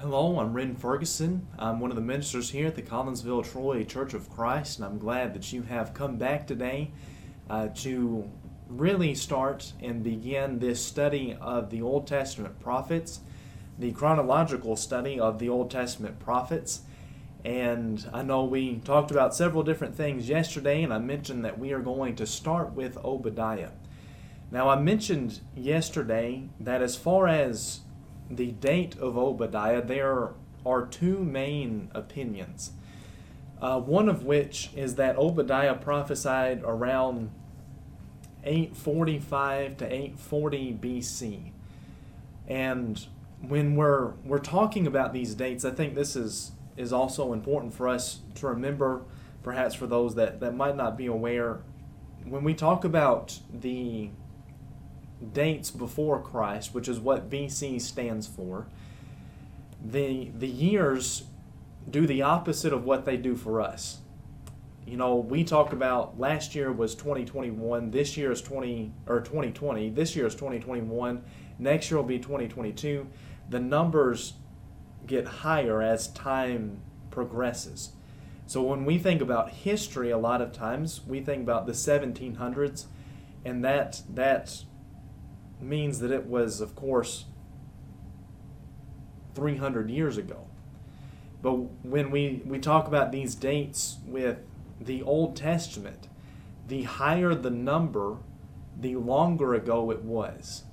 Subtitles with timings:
[0.00, 1.46] Hello, I'm Ren Ferguson.
[1.58, 4.96] I'm one of the ministers here at the Collinsville Troy Church of Christ, and I'm
[4.96, 6.90] glad that you have come back today
[7.50, 8.26] uh, to
[8.66, 13.20] really start and begin this study of the Old Testament prophets,
[13.78, 16.80] the chronological study of the Old Testament prophets.
[17.44, 21.74] And I know we talked about several different things yesterday, and I mentioned that we
[21.74, 23.72] are going to start with Obadiah.
[24.50, 27.80] Now, I mentioned yesterday that as far as
[28.30, 30.30] the date of Obadiah, there
[30.64, 32.72] are two main opinions.
[33.60, 37.30] Uh, one of which is that Obadiah prophesied around
[38.44, 41.52] 845 to 840 BC.
[42.48, 43.06] And
[43.46, 47.88] when we're we're talking about these dates, I think this is is also important for
[47.88, 49.02] us to remember,
[49.42, 51.60] perhaps for those that, that might not be aware.
[52.24, 54.10] When we talk about the
[55.32, 58.66] dates before Christ, which is what BC stands for,
[59.84, 61.24] the the years
[61.88, 63.98] do the opposite of what they do for us.
[64.86, 69.90] You know, we talk about last year was 2021, this year is 20 or 2020,
[69.90, 71.22] this year is 2021,
[71.58, 73.06] next year will be 2022.
[73.48, 74.34] The numbers
[75.06, 76.80] get higher as time
[77.10, 77.90] progresses.
[78.46, 82.86] So when we think about history, a lot of times we think about the 1700s,
[83.44, 84.64] and that that
[85.62, 87.26] means that it was, of course,
[89.34, 90.46] 300 years ago.
[91.42, 91.52] But
[91.84, 94.38] when we, we talk about these dates with
[94.80, 96.08] the Old Testament,
[96.68, 98.18] the higher the number,
[98.78, 100.64] the longer ago it was.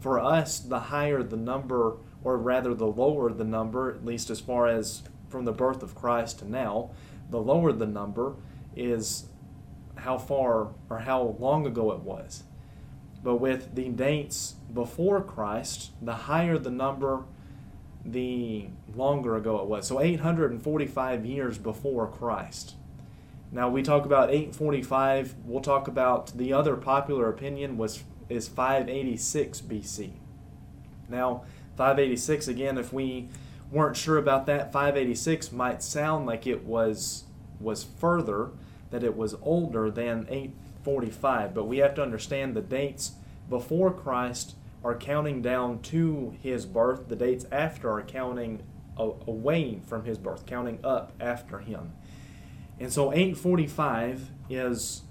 [0.00, 4.40] For us, the higher the number, or rather the lower the number, at least as
[4.40, 6.90] far as from the birth of Christ to now,
[7.30, 8.34] the lower the number
[8.74, 9.26] is
[9.96, 12.44] how far or how long ago it was.
[13.26, 17.24] But with the dates before Christ, the higher the number,
[18.04, 19.88] the longer ago it was.
[19.88, 22.76] So 845 years before Christ.
[23.50, 29.60] Now we talk about 845, we'll talk about the other popular opinion was is 586
[29.60, 30.12] BC.
[31.08, 31.42] Now,
[31.76, 33.28] 586 again if we
[33.72, 37.24] weren't sure about that, 586 might sound like it was
[37.58, 38.50] was further
[38.90, 40.52] that it was older than 8
[40.86, 41.52] 45.
[41.52, 43.14] But we have to understand the dates
[43.50, 44.54] before Christ
[44.84, 48.62] are counting down to his birth, the dates after are counting
[48.96, 51.92] away from his birth, counting up after him.
[52.78, 55.02] And so 845 is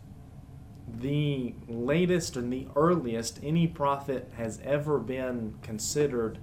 [0.87, 6.39] the latest and the earliest any prophet has ever been considered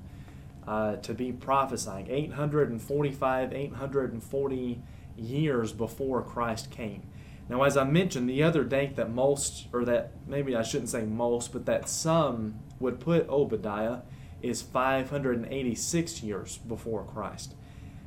[0.66, 2.06] uh, to be prophesying.
[2.10, 4.82] 845, 840
[5.16, 7.02] years before Christ came.
[7.48, 11.02] Now, as I mentioned, the other date that most, or that maybe I shouldn't say
[11.02, 13.98] most, but that some would put Obadiah
[14.40, 17.54] is 586 years before Christ.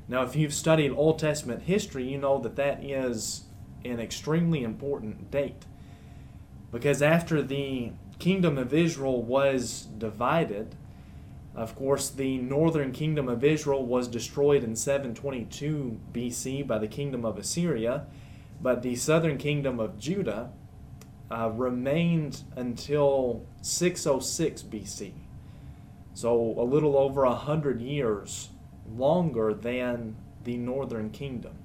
[0.08, 3.46] Now, if you've studied Old Testament history, you know that that is
[3.84, 5.66] an extremely important date.
[6.72, 10.76] Because after the kingdom of Israel was divided,
[11.56, 17.24] of course, the northern kingdom of Israel was destroyed in 722 BC by the kingdom
[17.24, 18.08] of Assyria
[18.66, 20.50] but the southern kingdom of Judah
[21.30, 25.14] uh, remained until 606 BC.
[26.16, 28.50] So a little over a hundred years
[28.92, 30.16] longer than
[30.46, 31.60] the northern kingdom.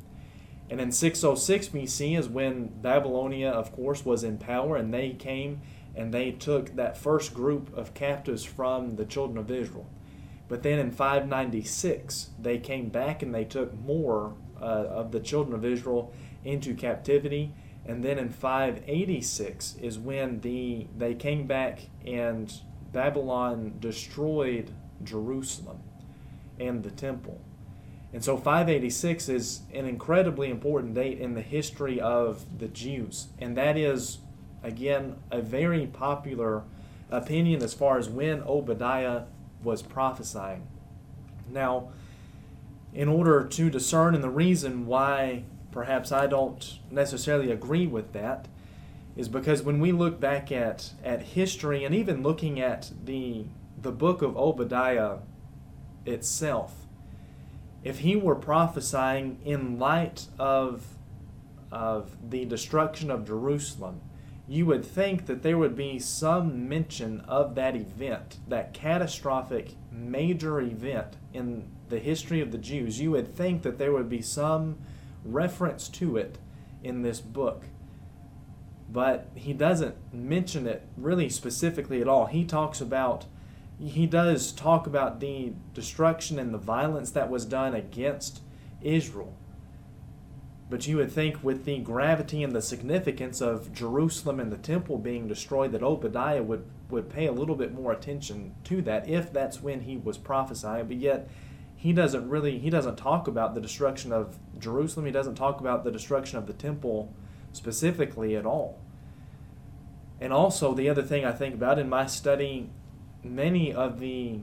[0.69, 5.63] And in 606 BC is when Babylonia, of course, was in power, and they came
[5.97, 9.89] and they took that first group of captives from the children of Israel.
[10.49, 15.55] But then in 596, they came back and they took more uh, of the children
[15.55, 16.13] of Israel
[16.45, 17.53] into captivity.
[17.87, 22.53] And then in 586 is when the they came back and
[22.93, 24.71] Babylon destroyed
[25.03, 25.81] Jerusalem
[26.59, 27.41] and the temple.
[28.13, 33.29] And so 586 is an incredibly important date in the history of the Jews.
[33.39, 34.19] And that is,
[34.63, 36.65] again, a very popular
[37.11, 39.23] opinion as far as when Obadiah
[39.63, 40.67] was prophesying.
[41.49, 41.91] Now,
[42.93, 48.49] in order to discern and the reason why perhaps I don't necessarily agree with that
[49.17, 53.47] is because when we look back at, at history and even looking at the
[53.81, 55.17] the book of Obadiah
[56.05, 56.87] itself,
[57.83, 60.85] if he were prophesying in light of
[61.73, 64.01] of the destruction of Jerusalem,
[64.49, 70.61] you would think that there would be some mention of that event, that catastrophic major
[70.61, 73.01] event in the history of the Jews.
[73.01, 74.79] You would think that there would be some
[75.25, 76.39] reference to it
[76.83, 77.65] in this book.
[78.93, 82.27] But he doesn't mention it really specifically at all.
[82.27, 83.27] He talks about
[83.79, 88.43] he does talk about the destruction and the violence that was done against
[88.83, 89.35] Israel.
[90.69, 94.99] But you would think, with the gravity and the significance of Jerusalem and the temple
[94.99, 99.33] being destroyed, that Obadiah would, would pay a little bit more attention to that if
[99.33, 100.87] that's when he was prophesying.
[100.87, 101.29] But yet,
[101.81, 105.07] he doesn't really he doesn't talk about the destruction of Jerusalem.
[105.07, 107.11] He doesn't talk about the destruction of the temple
[107.53, 108.79] specifically at all.
[110.21, 112.69] And also, the other thing I think about in my study,
[113.25, 114.41] many of the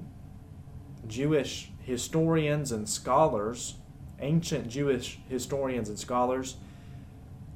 [1.07, 3.75] Jewish historians and scholars,
[4.19, 6.55] ancient Jewish historians and scholars,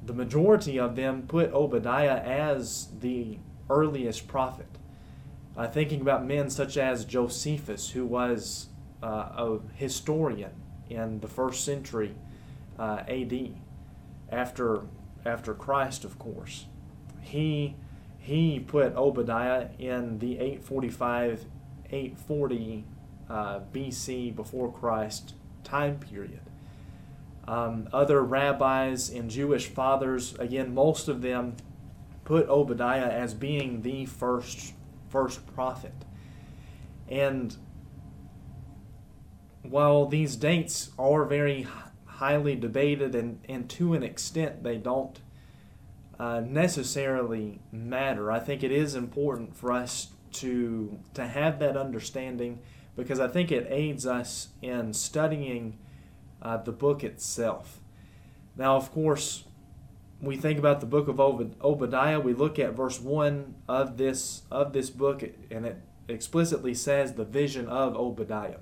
[0.06, 3.38] the majority of them put Obadiah as the
[3.68, 4.68] earliest prophet.
[5.56, 8.68] Uh, thinking about men such as Josephus, who was
[9.02, 10.52] a historian
[10.88, 12.14] in the first century
[12.78, 13.54] uh, AD,
[14.30, 14.82] after
[15.24, 16.66] after Christ, of course.
[17.20, 17.76] He
[18.18, 21.44] he put Obadiah in the 845
[21.90, 22.84] 840
[23.28, 25.34] uh, BC before Christ
[25.64, 26.40] time period.
[27.46, 31.56] Um, other rabbis and Jewish fathers, again, most of them
[32.24, 34.74] put Obadiah as being the first
[35.08, 35.94] first prophet.
[37.08, 37.56] And
[39.62, 41.66] while these dates are very
[42.06, 45.20] highly debated and, and to an extent they don't
[46.18, 52.60] uh, necessarily matter, I think it is important for us to to have that understanding
[52.96, 55.78] because I think it aids us in studying
[56.40, 57.80] uh, the book itself.
[58.56, 59.44] Now, of course,
[60.20, 62.20] we think about the book of Obadiah.
[62.20, 67.24] We look at verse one of this of this book, and it explicitly says the
[67.24, 68.58] vision of Obadiah.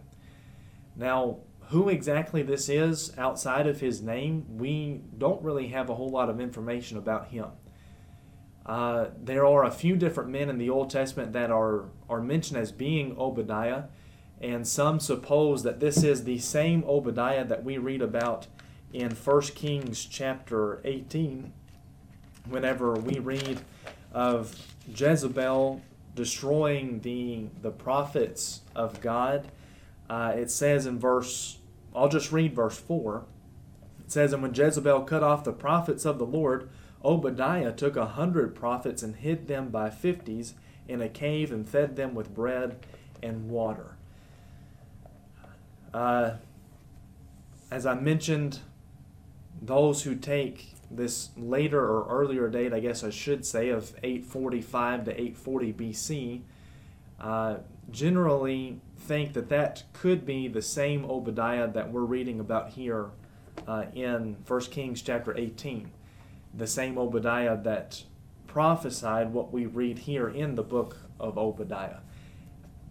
[0.96, 1.38] Now,
[1.68, 6.28] who exactly this is outside of his name, we don't really have a whole lot
[6.28, 7.46] of information about him.
[8.66, 12.58] Uh, there are a few different men in the Old Testament that are, are mentioned
[12.58, 13.84] as being Obadiah,
[14.40, 18.46] and some suppose that this is the same Obadiah that we read about
[18.92, 21.52] in 1 Kings chapter 18,
[22.48, 23.60] whenever we read
[24.12, 24.54] of
[24.88, 25.80] Jezebel
[26.16, 29.48] destroying the, the prophets of God
[30.10, 31.58] uh, it says in verse,
[31.94, 33.24] I'll just read verse 4.
[34.04, 36.68] It says, And when Jezebel cut off the prophets of the Lord,
[37.04, 40.54] Obadiah took a hundred prophets and hid them by fifties
[40.88, 42.84] in a cave and fed them with bread
[43.22, 43.96] and water.
[45.94, 46.32] Uh,
[47.70, 48.58] as I mentioned,
[49.62, 55.04] those who take this later or earlier date, I guess I should say, of 845
[55.04, 56.40] to 840 BC,
[57.20, 57.58] uh,
[57.92, 63.10] generally think that that could be the same Obadiah that we're reading about here
[63.66, 65.90] uh, in 1 Kings chapter 18.
[66.54, 68.04] The same Obadiah that
[68.46, 71.98] prophesied what we read here in the book of Obadiah.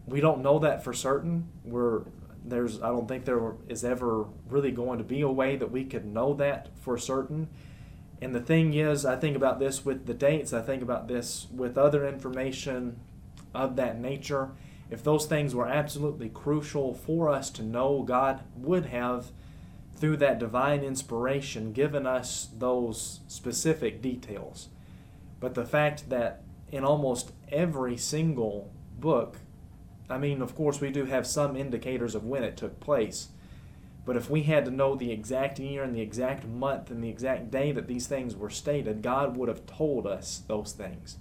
[0.08, 1.50] We don't know that for certain.
[1.64, 2.04] We're
[2.46, 5.84] there's I don't think there is ever really going to be a way that we
[5.84, 7.50] could know that for certain.
[8.22, 11.48] And the thing is, I think about this with the dates, I think about this
[11.54, 13.00] with other information
[13.54, 14.52] of that nature
[14.90, 19.28] if those things were absolutely crucial for us to know, God would have,
[19.96, 24.70] through that divine inspiration, given us those specific details.
[25.40, 26.42] But the fact that
[26.72, 29.38] in almost every single book,
[30.10, 33.30] I mean, of course, we do have some indicators of when it took place.
[34.06, 37.10] But if we had to know the exact year and the exact month and the
[37.10, 41.18] exact day that these things were stated, God would have told us those things.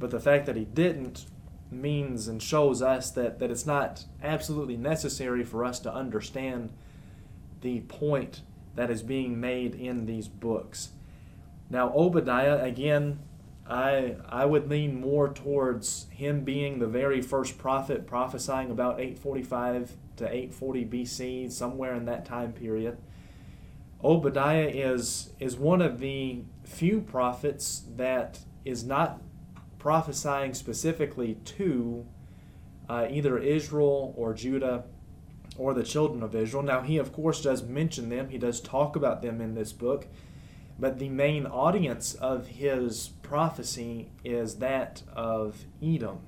[0.00, 1.26] But the fact that He didn't
[1.70, 6.72] means and shows us that, that it's not absolutely necessary for us to understand
[7.60, 8.42] the point
[8.74, 10.90] that is being made in these books.
[11.70, 13.18] Now, Obadiah, again,
[13.66, 19.92] I, I would lean more towards him being the very first prophet prophesying about 845
[20.16, 22.98] to 840 BC, somewhere in that time period.
[24.02, 29.22] Obadiah is, is one of the few prophets that is not
[29.84, 32.06] prophesying specifically to
[32.88, 34.82] uh, either Israel or Judah
[35.58, 36.62] or the children of Israel.
[36.62, 40.06] Now, he, of course, does mention them, he does talk about them in this book,
[40.78, 46.20] but the main audience of his prophecy is that of Edom,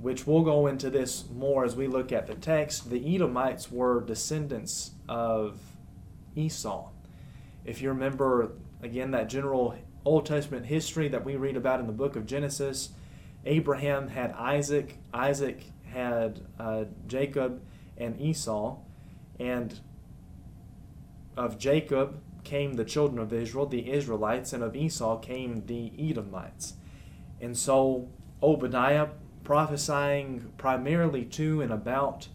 [0.00, 2.88] which we'll go into this more as we look at the text.
[2.88, 5.60] The Edomites were descendants of
[6.34, 6.88] Esau.
[7.66, 8.52] If you remember,
[8.82, 12.90] again, that general Old Testament history that we read about in the book of Genesis,
[13.46, 17.62] Abraham had Isaac, Isaac had uh, Jacob
[17.96, 18.76] and Esau,
[19.38, 19.80] and
[21.36, 26.74] of Jacob came the children of Israel, the Israelites, and of Esau came the Edomites.
[27.40, 28.08] And so
[28.42, 29.08] Obadiah
[29.42, 32.28] prophesying primarily to and about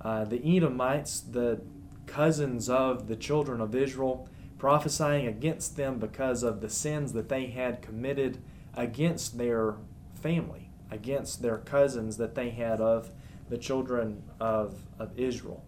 [0.00, 1.60] uh, the Edomites, the
[2.06, 4.28] cousins of the children of Israel,
[4.60, 8.38] prophesying against them because of the sins that they had committed
[8.74, 9.74] against their
[10.14, 13.10] family, against their cousins that they had of
[13.48, 15.64] the children of, of Israel.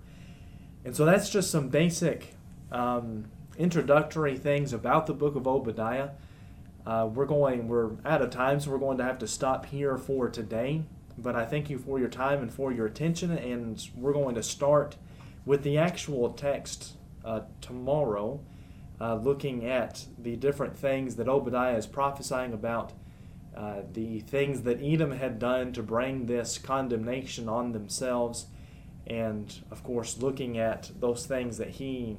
[0.85, 2.35] And so that's just some basic
[2.71, 3.25] um,
[3.57, 6.11] introductory things about the book of Obadiah.
[6.87, 9.97] Uh, we're going, we're out of time, so we're going to have to stop here
[9.97, 10.83] for today.
[11.17, 14.43] But I thank you for your time and for your attention, and we're going to
[14.43, 14.97] start
[15.47, 16.93] with the actual text
[17.25, 18.41] uh, tomorrow,
[19.03, 22.93] uh, looking at the different things that Obadiah is prophesying about,
[23.57, 28.47] uh, the things that Edom had done to bring this condemnation on themselves,
[29.05, 32.17] and of course, looking at those things that he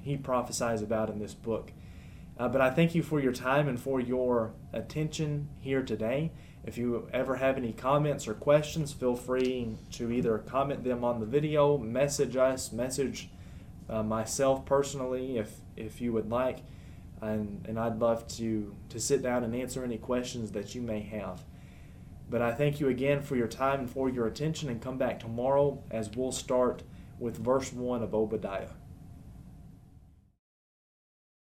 [0.00, 1.72] he prophesies about in this book.
[2.38, 6.32] Uh, but I thank you for your time and for your attention here today.
[6.64, 11.20] If you ever have any comments or questions, feel free to either comment them on
[11.20, 13.30] the video, message us, message
[13.88, 16.58] uh, myself personally if, if you would like.
[17.20, 21.00] And, and I'd love to, to sit down and answer any questions that you may
[21.00, 21.42] have.
[22.28, 25.20] But I thank you again for your time and for your attention, and come back
[25.20, 26.82] tomorrow as we'll start
[27.18, 28.70] with verse 1 of Obadiah.